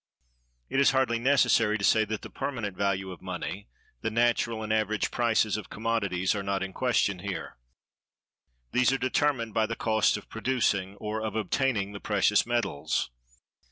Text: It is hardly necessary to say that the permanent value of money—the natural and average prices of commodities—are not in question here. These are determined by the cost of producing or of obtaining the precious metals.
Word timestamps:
It 0.67 0.79
is 0.79 0.89
hardly 0.89 1.19
necessary 1.19 1.77
to 1.77 1.83
say 1.83 2.05
that 2.05 2.23
the 2.23 2.31
permanent 2.31 2.75
value 2.75 3.11
of 3.11 3.21
money—the 3.21 4.09
natural 4.09 4.63
and 4.63 4.73
average 4.73 5.11
prices 5.11 5.57
of 5.57 5.69
commodities—are 5.69 6.41
not 6.41 6.63
in 6.63 6.73
question 6.73 7.19
here. 7.19 7.55
These 8.71 8.91
are 8.91 8.97
determined 8.97 9.53
by 9.53 9.67
the 9.67 9.75
cost 9.75 10.17
of 10.17 10.27
producing 10.27 10.95
or 10.95 11.21
of 11.21 11.35
obtaining 11.35 11.91
the 11.91 11.99
precious 11.99 12.47
metals. 12.47 13.11